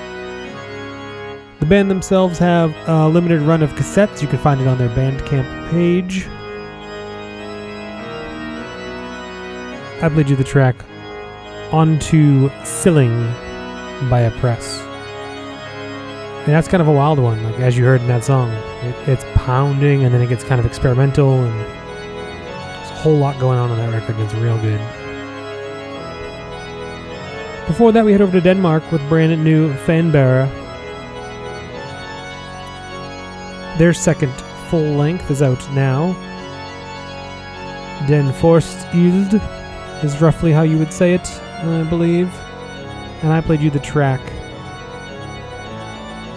The 1.60 1.66
band 1.66 1.92
themselves 1.92 2.40
have 2.40 2.74
a 2.88 3.10
limited 3.10 3.42
run 3.42 3.62
of 3.62 3.72
cassettes. 3.74 4.22
You 4.22 4.30
can 4.30 4.40
find 4.40 4.62
it 4.62 4.68
on 4.68 4.78
their 4.78 4.90
Bandcamp 4.90 5.70
page. 5.72 6.26
I 10.02 10.08
played 10.08 10.30
you 10.30 10.38
the 10.38 10.46
track 10.46 10.76
Onto 11.74 12.50
Silling 12.64 13.26
by 14.10 14.22
Oppress. 14.22 14.80
And 16.46 16.56
that's 16.56 16.70
kind 16.70 16.82
of 16.82 16.88
a 16.88 16.94
wild 16.94 17.20
one, 17.20 17.44
like 17.44 17.60
as 17.60 17.78
you 17.78 17.84
heard 17.84 18.00
in 18.00 18.08
that 18.08 18.24
song. 18.24 18.50
It, 18.84 19.10
it's 19.10 19.26
pounding 19.36 20.06
and 20.06 20.14
then 20.14 20.22
it 20.22 20.30
gets 20.30 20.46
kind 20.46 20.60
of 20.60 20.66
experimental 20.66 21.44
and 21.44 21.60
there's 21.60 22.90
a 22.92 22.96
whole 23.02 23.18
lot 23.18 23.38
going 23.38 23.60
on 23.60 23.70
on 23.70 23.78
that 23.78 23.92
record 23.94 24.18
it's 24.20 24.34
real 24.36 24.58
good. 24.62 24.80
Before 27.68 27.92
that, 27.92 28.06
we 28.06 28.14
head 28.14 28.22
over 28.22 28.32
to 28.32 28.42
Denmark 28.42 28.90
with 28.92 29.08
brand 29.10 29.44
new 29.44 29.74
Fanbara. 29.86 30.59
Their 33.80 33.94
second 33.94 34.34
full 34.70 34.98
length 34.98 35.32
is 35.32 35.42
out 35.42 35.72
now. 35.72 36.12
Den 38.08 38.34
Forstild 38.34 39.34
is 40.04 40.22
roughly 40.22 40.52
how 40.52 40.64
you 40.64 40.78
would 40.78 40.92
say 40.92 41.14
it, 41.14 41.26
I 41.64 41.84
believe. 41.84 42.28
And 43.24 43.32
I 43.32 43.40
played 43.40 43.62
you 43.62 43.70
the 43.70 43.80
track 43.80 44.20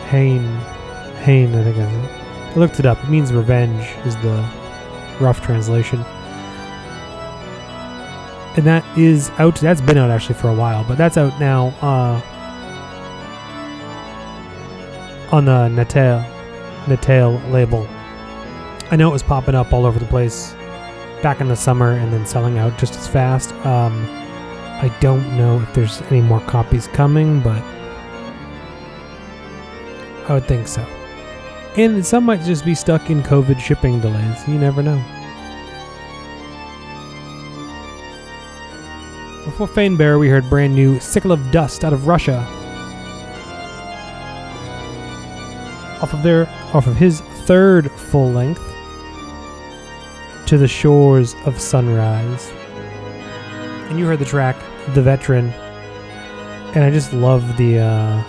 Hain. 0.09 0.45
Hain, 1.25 1.53
I 1.57 1.65
think 1.65 1.79
I 1.79 2.53
I 2.53 2.55
looked 2.55 2.79
it 2.79 2.87
up. 2.87 3.03
It 3.03 3.11
means 3.11 3.33
revenge, 3.33 3.89
is 4.07 4.15
the 4.17 4.49
rough 5.19 5.41
translation. 5.41 5.99
And 8.57 8.65
that 8.67 8.85
is 8.97 9.31
out. 9.39 9.57
That's 9.57 9.81
been 9.81 9.99
out 9.99 10.11
actually 10.11 10.37
for 10.37 10.49
a 10.49 10.55
while, 10.55 10.85
but 10.87 10.97
that's 10.97 11.17
out 11.17 11.41
now 11.41 11.69
uh, 11.81 12.21
on 15.35 15.47
the 15.47 15.69
Natal 16.89 17.33
Natal 17.33 17.51
label. 17.51 17.87
I 18.91 18.97
know 18.97 19.09
it 19.09 19.13
was 19.13 19.23
popping 19.23 19.55
up 19.55 19.73
all 19.73 19.87
over 19.87 19.99
the 19.99 20.07
place 20.07 20.53
back 21.23 21.41
in 21.41 21.49
the 21.49 21.57
summer 21.57 21.93
and 21.93 22.13
then 22.13 22.27
selling 22.27 22.59
out 22.59 22.79
just 22.79 22.95
as 22.95 23.09
fast. 23.09 23.53
Um, 23.65 24.07
I 24.83 24.95
don't 25.01 25.37
know 25.37 25.61
if 25.61 25.73
there's 25.75 26.03
any 26.03 26.21
more 26.21 26.41
copies 26.41 26.89
coming, 26.89 27.41
but 27.41 27.63
I 30.29 30.35
would 30.35 30.47
think 30.47 30.67
so. 30.67 30.85
And 31.77 32.05
some 32.05 32.25
might 32.25 32.43
just 32.43 32.65
be 32.65 32.75
stuck 32.75 33.09
in 33.09 33.23
COVID 33.23 33.59
shipping 33.59 34.01
delays. 34.01 34.47
You 34.47 34.55
never 34.55 34.83
know. 34.83 35.03
Before 39.45 39.67
Fane 39.67 39.97
Bear, 39.97 40.19
we 40.19 40.29
heard 40.29 40.49
brand 40.51 40.75
new 40.75 41.01
Sickle 41.01 41.33
of 41.33 41.51
Dust 41.51 41.85
out 41.85 41.93
of 41.93 42.07
Russia. 42.07 42.62
Off 46.03 46.13
of 46.13 46.23
their 46.23 46.49
off 46.75 46.87
of 46.87 46.97
his 46.97 47.21
third 47.47 47.91
full 47.91 48.31
length, 48.31 48.63
To 50.47 50.59
the 50.59 50.69
Shores 50.69 51.35
of 51.47 51.61
Sunrise. 51.61 52.51
And 53.89 53.99
you 53.99 54.07
heard 54.07 54.19
the 54.19 54.25
track 54.25 54.57
The 54.95 55.03
Veteran. 55.03 55.51
And 56.75 56.83
I 56.83 56.91
just 56.91 57.13
love 57.13 57.57
the 57.57 57.79
uh 57.79 58.25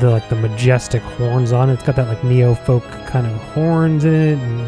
the 0.00 0.10
like 0.10 0.28
the 0.28 0.36
majestic 0.36 1.02
horns 1.02 1.52
on 1.52 1.70
it. 1.70 1.74
It's 1.74 1.82
got 1.82 1.96
that 1.96 2.08
like 2.08 2.22
neo 2.22 2.54
folk 2.54 2.84
kind 3.06 3.26
of 3.26 3.32
horns 3.54 4.04
in 4.04 4.14
it 4.14 4.38
and 4.38 4.60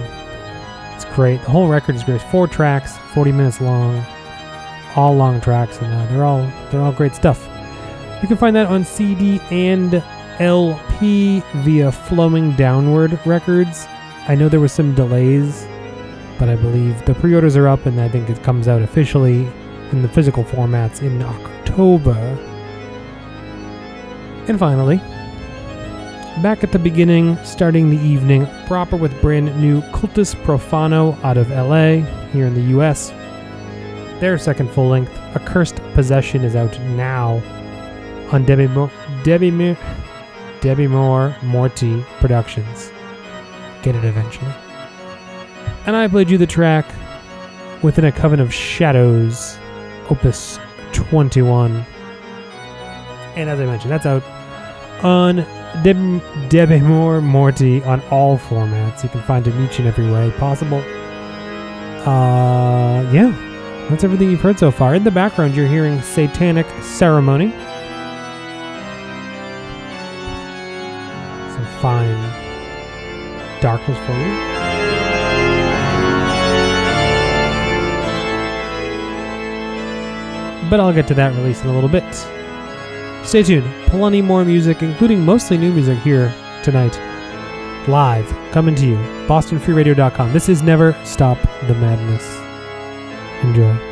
it's 0.94 1.04
great. 1.14 1.40
The 1.42 1.50
whole 1.50 1.68
record 1.68 1.96
is 1.96 2.04
great. 2.04 2.22
Four 2.22 2.46
tracks, 2.46 2.96
40 3.14 3.32
minutes 3.32 3.60
long. 3.60 4.04
All 4.96 5.14
long 5.14 5.40
tracks 5.40 5.78
and 5.80 5.92
uh, 5.92 6.06
they're 6.06 6.24
all 6.24 6.50
they're 6.70 6.80
all 6.80 6.92
great 6.92 7.14
stuff. 7.14 7.46
You 8.22 8.26
can 8.26 8.36
find 8.36 8.56
that 8.56 8.66
on 8.66 8.84
CD 8.84 9.40
and 9.50 10.02
LP 10.40 11.40
via 11.56 11.90
Flowing 11.90 12.52
Downward 12.52 13.18
Records. 13.26 13.86
I 14.28 14.34
know 14.34 14.48
there 14.48 14.60
was 14.60 14.72
some 14.72 14.94
delays, 14.94 15.66
but 16.38 16.48
I 16.48 16.56
believe 16.56 17.04
the 17.06 17.14
pre-orders 17.14 17.56
are 17.56 17.66
up 17.66 17.86
and 17.86 18.00
I 18.00 18.08
think 18.08 18.30
it 18.30 18.42
comes 18.42 18.68
out 18.68 18.82
officially 18.82 19.46
in 19.90 20.02
the 20.02 20.08
physical 20.08 20.44
formats 20.44 21.02
in 21.02 21.22
October. 21.22 22.16
And 24.48 24.58
finally, 24.58 24.98
back 26.42 26.62
at 26.62 26.72
the 26.72 26.78
beginning, 26.78 27.36
starting 27.44 27.90
the 27.90 27.98
evening 27.98 28.46
proper 28.66 28.96
with 28.96 29.20
brand 29.20 29.60
new 29.60 29.82
Cultus 29.92 30.34
Profano 30.34 31.22
out 31.24 31.36
of 31.36 31.50
LA, 31.50 32.04
here 32.32 32.46
in 32.46 32.54
the 32.54 32.78
US. 32.78 33.10
Their 34.20 34.38
second 34.38 34.70
full 34.70 34.88
length, 34.88 35.12
Accursed 35.34 35.76
Possession, 35.94 36.44
is 36.44 36.56
out 36.56 36.78
now 36.80 37.42
on 38.32 38.44
Debbie, 38.44 38.66
Mo- 38.66 38.90
Debemur 40.60 41.40
Morti 41.42 42.04
Productions. 42.20 42.90
Get 43.82 43.94
it 43.94 44.04
eventually. 44.04 44.52
And 45.86 45.96
I 45.96 46.08
played 46.08 46.28
you 46.30 46.38
the 46.38 46.46
track 46.46 46.86
Within 47.82 48.04
a 48.04 48.12
Coven 48.12 48.40
of 48.40 48.52
Shadows, 48.52 49.56
Opus 50.10 50.58
21. 50.92 51.84
And 53.36 53.48
as 53.48 53.60
I 53.60 53.66
mentioned, 53.66 53.92
that's 53.92 54.04
out 54.06 54.22
on 55.04 55.36
Deb- 55.84 56.22
Debemur 56.50 57.22
Morti 57.22 57.84
on 57.84 58.00
all 58.10 58.36
formats. 58.36 59.04
You 59.04 59.10
can 59.10 59.22
find 59.22 59.46
it 59.46 59.54
each 59.60 59.78
and 59.78 59.86
every 59.86 60.10
way 60.10 60.32
possible. 60.38 60.78
Uh, 62.04 63.08
yeah, 63.12 63.86
that's 63.88 64.02
everything 64.02 64.30
you've 64.30 64.40
heard 64.40 64.58
so 64.58 64.70
far. 64.70 64.94
In 64.94 65.04
the 65.04 65.10
background, 65.10 65.54
you're 65.54 65.68
hearing 65.68 66.00
Satanic 66.02 66.66
Ceremony. 66.82 67.52
Fine 71.80 72.48
darkness 73.60 73.98
for 73.98 74.12
you. 74.12 74.58
But 80.70 80.80
I'll 80.80 80.92
get 80.92 81.06
to 81.08 81.14
that 81.14 81.34
release 81.34 81.62
in 81.62 81.68
a 81.68 81.72
little 81.72 81.88
bit. 81.88 82.04
Stay 83.24 83.42
tuned. 83.42 83.70
Plenty 83.86 84.22
more 84.22 84.44
music, 84.44 84.82
including 84.82 85.24
mostly 85.24 85.56
new 85.56 85.72
music 85.72 85.98
here 85.98 86.34
tonight. 86.62 86.98
Live, 87.88 88.28
coming 88.52 88.74
to 88.74 88.86
you. 88.86 88.96
BostonFreeRadio.com. 89.26 90.32
This 90.32 90.48
is 90.48 90.62
Never 90.62 90.96
Stop 91.04 91.38
the 91.66 91.74
Madness. 91.74 92.38
Enjoy. 93.44 93.87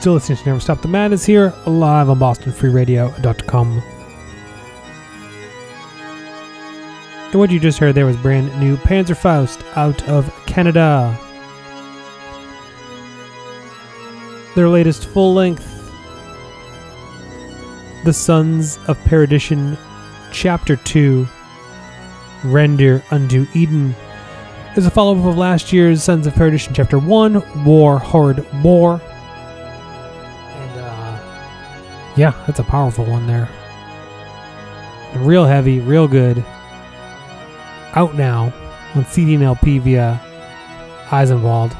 Still 0.00 0.14
listening 0.14 0.38
to 0.38 0.44
Never 0.46 0.60
Stop 0.60 0.80
the 0.80 0.88
Madness 0.88 1.26
here, 1.26 1.52
live 1.66 2.08
on 2.08 2.18
BostonFreeRadio.com. 2.18 3.82
And 7.26 7.34
what 7.34 7.50
you 7.50 7.60
just 7.60 7.78
heard 7.78 7.94
there 7.94 8.06
was 8.06 8.16
brand 8.16 8.58
new 8.58 8.78
Panzerfaust 8.78 9.62
out 9.76 10.02
of 10.08 10.32
Canada. 10.46 11.14
Their 14.54 14.70
latest 14.70 15.04
full 15.04 15.34
length, 15.34 15.66
The 18.06 18.14
Suns 18.14 18.78
of 18.88 18.98
Perdition, 19.04 19.76
Chapter 20.32 20.76
2, 20.76 21.28
Render 22.44 23.02
Unto 23.10 23.46
Eden, 23.52 23.94
is 24.78 24.86
a 24.86 24.90
follow 24.90 25.18
up 25.18 25.26
of 25.26 25.36
last 25.36 25.74
year's 25.74 26.02
Suns 26.02 26.26
of 26.26 26.34
Perdition 26.34 26.72
Chapter 26.72 26.98
1, 26.98 27.64
War, 27.66 27.98
Horrid 27.98 28.46
War. 28.62 28.98
Yeah, 32.20 32.34
that's 32.46 32.58
a 32.58 32.64
powerful 32.64 33.06
one 33.06 33.26
there. 33.26 33.48
Real 35.16 35.46
heavy, 35.46 35.80
real 35.80 36.06
good. 36.06 36.44
Out 37.94 38.14
now 38.14 38.52
on 38.94 39.06
CD 39.06 39.36
and 39.36 39.42
LP 39.42 39.78
via 39.78 40.20
Eisenwald. 41.10 41.74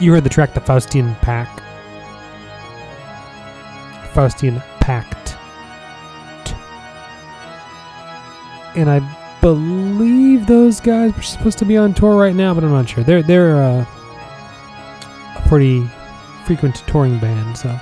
You 0.00 0.12
heard 0.12 0.24
the 0.24 0.30
track 0.30 0.54
The 0.54 0.60
Faustian 0.60 1.14
Pack. 1.20 1.62
Faustian 4.14 4.62
Pact. 4.80 5.36
And 8.78 8.88
I 8.88 9.00
believe 9.42 10.46
those 10.46 10.80
guys 10.80 11.12
are 11.18 11.22
supposed 11.22 11.58
to 11.58 11.66
be 11.66 11.76
on 11.76 11.92
tour 11.92 12.16
right 12.16 12.34
now, 12.34 12.54
but 12.54 12.64
I'm 12.64 12.70
not 12.70 12.88
sure. 12.88 13.04
They're 13.04 13.22
they're 13.22 13.62
uh, 13.62 13.84
a 15.36 15.48
pretty 15.48 15.86
frequent 16.46 16.76
touring 16.86 17.18
band, 17.18 17.58
so 17.58 17.78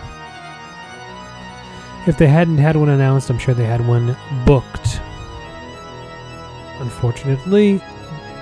if 2.07 2.19
they 2.19 2.27
hadn't 2.27 2.59
had 2.59 2.77
one 2.77 2.89
announced, 2.89 3.31
I'm 3.31 3.39
sure 3.39 3.55
they 3.55 3.65
had 3.65 3.87
one 3.87 4.17
booked. 4.45 5.01
Unfortunately, 6.81 7.81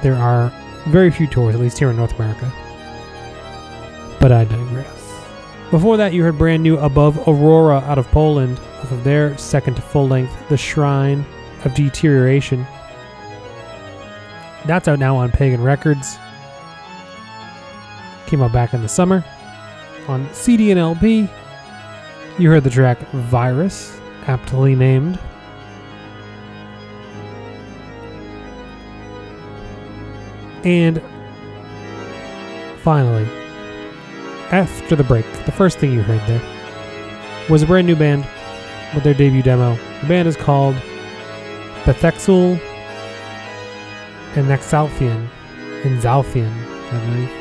there 0.03 0.15
are 0.15 0.51
very 0.87 1.11
few 1.11 1.27
tours, 1.27 1.55
at 1.55 1.61
least 1.61 1.79
here 1.79 1.91
in 1.91 1.97
North 1.97 2.19
America. 2.19 2.51
But 4.19 4.33
I 4.33 4.45
digress. 4.45 5.01
Before 5.71 5.97
that, 5.99 6.13
you 6.13 6.23
heard 6.23 6.39
brand 6.39 6.63
new 6.63 6.79
Above 6.79 7.29
Aurora 7.29 7.79
out 7.81 7.99
of 7.99 8.07
Poland, 8.09 8.59
off 8.83 8.91
of 8.91 9.05
their 9.05 9.37
second 9.37 9.83
full 9.83 10.09
length, 10.09 10.33
The 10.49 10.57
Shrine 10.57 11.25
of 11.65 11.75
Deterioration. 11.75 12.67
That's 14.67 14.89
out 14.89 14.99
now 14.99 15.17
on 15.17 15.31
Pagan 15.31 15.63
Records. 15.63 16.19
Came 18.27 18.43
out 18.43 18.53
back 18.53 18.75
in 18.75 18.83
the 18.83 18.89
summer. 18.89 19.25
On 20.09 20.27
CD 20.33 20.71
and 20.71 20.81
LP, 20.81 21.29
you 22.41 22.51
heard 22.51 22.65
the 22.65 22.71
track 22.71 22.99
Virus, 23.11 23.99
aptly 24.27 24.75
named. 24.75 25.19
And 30.65 31.03
finally, 32.83 33.25
after 34.51 34.97
the 34.97 35.05
break, 35.05 35.25
the 35.45 35.53
first 35.53 35.79
thing 35.79 35.93
you 35.93 36.03
heard 36.03 36.21
there 36.29 36.43
was 37.49 37.63
a 37.63 37.67
brand 37.67 37.87
new 37.87 37.97
band 37.97 38.27
with 38.95 39.05
their 39.05 39.15
debut 39.15 39.43
demo. 39.43 39.77
The 40.03 40.09
band 40.09 40.29
is 40.29 40.37
called 40.37 40.75
Bethexul 41.85 42.61
and 44.37 44.49
Naxalthian 44.49 45.29
and 45.85 46.01
Zalthian, 46.01 46.53
I 46.93 47.07
believe. 47.07 47.40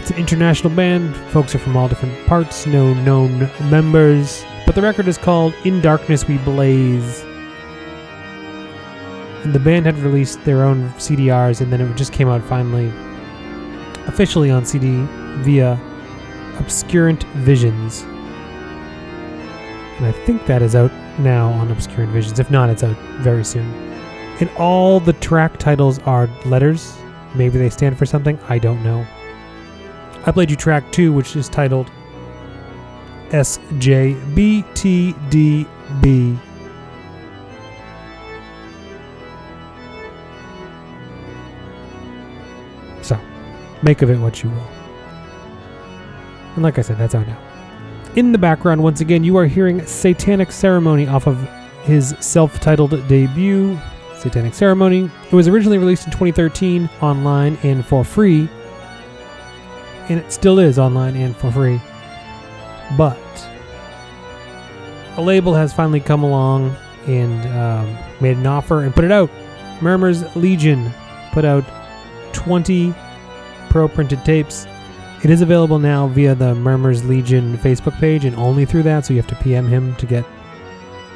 It's 0.00 0.10
an 0.10 0.16
international 0.16 0.74
band. 0.74 1.14
Folks 1.30 1.54
are 1.54 1.58
from 1.58 1.76
all 1.76 1.86
different 1.86 2.26
parts, 2.26 2.66
no 2.66 2.94
known 2.94 3.50
members. 3.68 4.42
But 4.64 4.74
the 4.74 4.80
record 4.80 5.06
is 5.08 5.18
called 5.18 5.52
In 5.64 5.82
Darkness 5.82 6.26
We 6.26 6.38
Blaze. 6.38 7.20
And 9.44 9.52
the 9.52 9.58
band 9.58 9.84
had 9.84 9.98
released 9.98 10.42
their 10.46 10.62
own 10.62 10.88
CDRs, 10.92 11.60
and 11.60 11.70
then 11.70 11.82
it 11.82 11.96
just 11.98 12.14
came 12.14 12.28
out 12.28 12.42
finally, 12.42 12.90
officially 14.06 14.50
on 14.50 14.64
CD 14.64 15.04
via 15.42 15.78
Obscurant 16.56 17.24
Visions. 17.34 18.00
And 19.98 20.06
I 20.06 20.12
think 20.24 20.46
that 20.46 20.62
is 20.62 20.74
out 20.74 20.92
now 21.18 21.50
on 21.52 21.68
Obscurant 21.68 22.08
Visions. 22.08 22.38
If 22.38 22.50
not, 22.50 22.70
it's 22.70 22.82
out 22.82 22.96
very 23.18 23.44
soon. 23.44 23.70
And 24.40 24.48
all 24.56 24.98
the 24.98 25.12
track 25.12 25.58
titles 25.58 25.98
are 26.00 26.26
letters. 26.46 26.96
Maybe 27.34 27.58
they 27.58 27.68
stand 27.68 27.98
for 27.98 28.06
something. 28.06 28.38
I 28.48 28.58
don't 28.58 28.82
know. 28.82 29.06
I 30.26 30.32
played 30.32 30.50
you 30.50 30.56
track 30.56 30.90
two, 30.92 31.12
which 31.12 31.34
is 31.34 31.48
titled 31.48 31.90
SJBTDB. 33.30 33.58
So, 43.02 43.18
make 43.82 44.02
of 44.02 44.10
it 44.10 44.18
what 44.18 44.42
you 44.42 44.50
will. 44.50 44.68
And 46.54 46.62
like 46.62 46.78
I 46.78 46.82
said, 46.82 46.98
that's 46.98 47.14
out 47.14 47.26
now. 47.26 47.38
In 48.16 48.32
the 48.32 48.38
background, 48.38 48.82
once 48.82 49.00
again, 49.00 49.22
you 49.22 49.36
are 49.36 49.46
hearing 49.46 49.86
Satanic 49.86 50.50
Ceremony 50.50 51.06
off 51.06 51.26
of 51.28 51.38
his 51.84 52.14
self 52.20 52.60
titled 52.60 52.90
debut, 53.08 53.78
Satanic 54.16 54.52
Ceremony. 54.52 55.08
It 55.30 55.32
was 55.32 55.48
originally 55.48 55.78
released 55.78 56.04
in 56.04 56.10
2013 56.10 56.90
online 57.00 57.56
and 57.62 57.86
for 57.86 58.04
free, 58.04 58.48
and 60.10 60.18
it 60.18 60.32
still 60.32 60.58
is 60.58 60.78
online 60.78 61.16
and 61.16 61.34
for 61.36 61.50
free. 61.50 61.80
But 62.98 63.16
a 65.16 65.22
label 65.22 65.54
has 65.54 65.72
finally 65.72 66.00
come 66.00 66.24
along 66.24 66.76
and 67.06 67.46
um, 67.56 67.96
made 68.20 68.36
an 68.36 68.46
offer 68.46 68.82
and 68.82 68.94
put 68.94 69.04
it 69.04 69.12
out. 69.12 69.30
Murmurs 69.80 70.24
Legion 70.36 70.90
put 71.32 71.44
out 71.44 71.64
20 72.32 72.92
pro 73.70 73.88
printed 73.88 74.24
tapes. 74.24 74.66
It 75.22 75.30
is 75.30 75.42
available 75.42 75.78
now 75.78 76.08
via 76.08 76.34
the 76.34 76.54
Murmurs 76.54 77.04
Legion 77.04 77.56
Facebook 77.58 77.98
page 78.00 78.24
and 78.24 78.34
only 78.36 78.64
through 78.64 78.82
that, 78.84 79.06
so 79.06 79.14
you 79.14 79.20
have 79.20 79.28
to 79.28 79.36
PM 79.36 79.68
him 79.68 79.94
to 79.96 80.06
get 80.06 80.24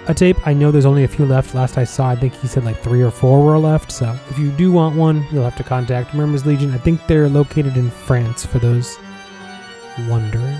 a 0.06 0.14
tape. 0.14 0.36
I 0.46 0.52
know 0.52 0.70
there's 0.70 0.86
only 0.86 1.04
a 1.04 1.08
few 1.08 1.24
left. 1.24 1.54
Last 1.54 1.78
I 1.78 1.84
saw, 1.84 2.08
I 2.08 2.16
think 2.16 2.34
he 2.34 2.46
said 2.46 2.64
like 2.64 2.80
three 2.82 3.02
or 3.02 3.10
four 3.10 3.44
were 3.44 3.58
left. 3.58 3.90
So 3.90 4.16
if 4.30 4.38
you 4.38 4.50
do 4.50 4.72
want 4.72 4.96
one, 4.96 5.26
you'll 5.32 5.44
have 5.44 5.56
to 5.56 5.64
contact 5.64 6.14
Murmurs 6.14 6.44
Legion. 6.44 6.72
I 6.72 6.78
think 6.78 7.06
they're 7.06 7.28
located 7.28 7.76
in 7.76 7.90
France 7.90 8.44
for 8.44 8.58
those 8.58 8.98
wondering. 10.08 10.58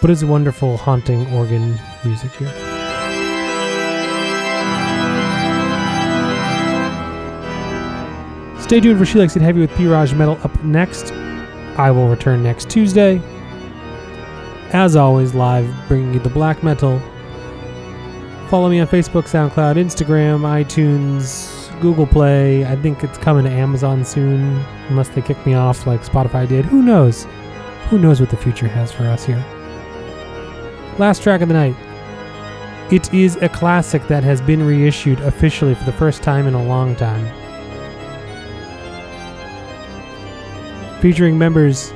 But 0.00 0.10
it's 0.10 0.24
wonderful, 0.24 0.76
haunting 0.76 1.26
organ 1.34 1.78
music 2.04 2.30
here. 2.32 2.48
Stay 8.60 8.80
tuned 8.80 8.98
for 8.98 9.04
She 9.04 9.18
Likes 9.18 9.34
It 9.34 9.42
Heavy 9.42 9.60
with 9.60 9.74
P. 9.76 9.84
Metal 9.84 10.38
up 10.44 10.62
next. 10.62 11.12
I 11.76 11.90
will 11.90 12.08
return 12.08 12.42
next 12.42 12.70
Tuesday. 12.70 13.20
As 14.72 14.94
always, 14.94 15.34
live 15.34 15.68
bringing 15.88 16.14
you 16.14 16.20
the 16.20 16.30
black 16.30 16.62
metal. 16.62 17.02
Follow 18.50 18.68
me 18.68 18.80
on 18.80 18.88
Facebook, 18.88 19.28
SoundCloud, 19.28 19.76
Instagram, 19.76 20.40
iTunes, 20.40 21.70
Google 21.80 22.04
Play. 22.04 22.66
I 22.66 22.74
think 22.74 23.04
it's 23.04 23.16
coming 23.16 23.44
to 23.44 23.50
Amazon 23.50 24.04
soon, 24.04 24.58
unless 24.88 25.08
they 25.08 25.22
kick 25.22 25.46
me 25.46 25.54
off 25.54 25.86
like 25.86 26.04
Spotify 26.04 26.48
did. 26.48 26.64
Who 26.64 26.82
knows? 26.82 27.28
Who 27.90 27.98
knows 28.00 28.18
what 28.20 28.28
the 28.28 28.36
future 28.36 28.66
has 28.66 28.90
for 28.90 29.04
us 29.04 29.24
here? 29.24 29.38
Last 30.98 31.22
track 31.22 31.42
of 31.42 31.48
the 31.48 31.54
night. 31.54 31.76
It 32.92 33.14
is 33.14 33.36
a 33.36 33.48
classic 33.48 34.08
that 34.08 34.24
has 34.24 34.40
been 34.40 34.66
reissued 34.66 35.20
officially 35.20 35.76
for 35.76 35.84
the 35.84 35.92
first 35.92 36.24
time 36.24 36.48
in 36.48 36.54
a 36.54 36.64
long 36.64 36.96
time. 36.96 37.24
Featuring 41.00 41.38
members 41.38 41.92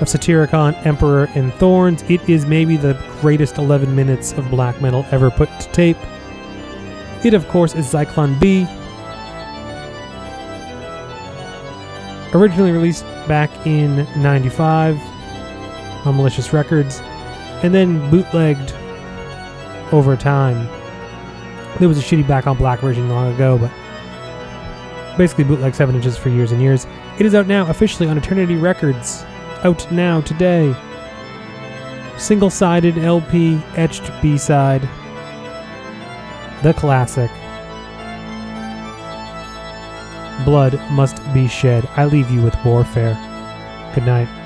of 0.00 0.08
Satyricon, 0.08 0.74
Emperor, 0.86 1.28
and 1.34 1.52
Thorns, 1.54 2.02
it 2.08 2.26
is 2.28 2.46
maybe 2.46 2.76
the 2.76 2.94
greatest 3.20 3.58
11 3.58 3.94
minutes 3.94 4.32
of 4.32 4.48
black 4.50 4.80
metal 4.80 5.06
ever 5.10 5.30
put 5.30 5.48
to 5.60 5.68
tape. 5.72 5.96
It, 7.24 7.34
of 7.34 7.48
course, 7.48 7.74
is 7.74 7.86
Zyklon 7.86 8.38
B. 8.40 8.66
Originally 12.34 12.72
released 12.72 13.04
back 13.26 13.50
in 13.66 13.96
95 14.20 14.96
on 16.06 16.16
Malicious 16.16 16.52
Records, 16.52 17.00
and 17.62 17.74
then 17.74 18.10
bootlegged 18.10 18.72
over 19.92 20.16
time. 20.16 20.66
There 21.78 21.88
was 21.88 21.98
a 21.98 22.02
shitty 22.02 22.26
back 22.28 22.46
on 22.46 22.56
black 22.56 22.80
version 22.80 23.08
long 23.08 23.32
ago, 23.34 23.58
but 23.58 23.70
basically 25.16 25.44
bootleg 25.44 25.74
7 25.74 25.94
inches 25.94 26.16
for 26.16 26.28
years 26.28 26.52
and 26.52 26.60
years. 26.60 26.86
It 27.18 27.26
is 27.26 27.34
out 27.34 27.46
now 27.46 27.68
officially 27.70 28.08
on 28.08 28.18
Eternity 28.18 28.56
Records. 28.56 29.24
Out 29.64 29.90
now 29.90 30.20
today. 30.20 30.74
Single 32.18 32.50
sided 32.50 32.98
LP 32.98 33.60
etched 33.76 34.10
B 34.22 34.38
side. 34.38 34.88
The 36.62 36.74
classic. 36.74 37.30
blood 40.46 40.80
must 40.92 41.20
be 41.34 41.48
shed. 41.48 41.86
I 41.96 42.04
leave 42.06 42.30
you 42.30 42.40
with 42.40 42.56
warfare. 42.64 43.14
Good 43.94 44.04
night. 44.04 44.45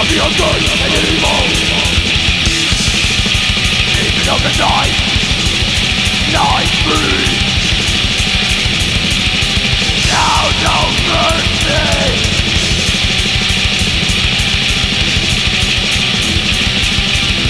of 0.00 0.06
the 0.08 0.18
ungood 0.18 0.62
and 0.84 0.92
evil 1.04 1.42
Even 4.00 4.26
of 4.32 4.40
the 4.42 4.54
night 4.58 4.96
Night 6.32 6.72
free 6.84 7.28
Now 10.08 10.40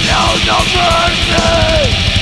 Now 0.07 0.35
no 0.45 0.59
mercy! 0.75 2.20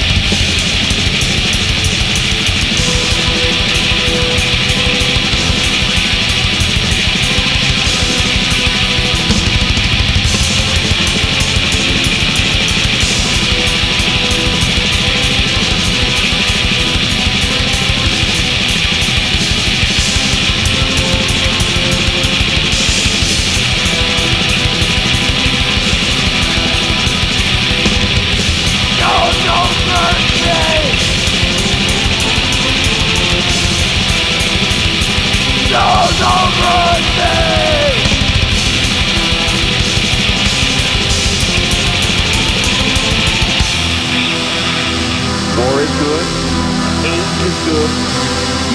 Good. 47.68 47.90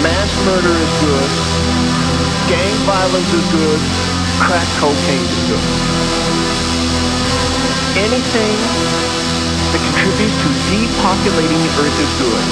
Mass 0.06 0.32
murder 0.46 0.70
is 0.70 0.94
good. 1.02 1.30
Gang 2.46 2.76
violence 2.86 3.32
is 3.34 3.46
good. 3.50 3.80
Crack 4.38 4.70
cocaine 4.78 5.26
is 5.26 5.44
good. 5.50 5.66
Anything 7.98 8.58
that 9.74 9.82
contributes 9.82 10.38
to 10.46 10.50
depopulating 10.70 11.62
the 11.66 11.74
earth 11.82 11.98
is 12.06 12.14
good. 12.22 12.46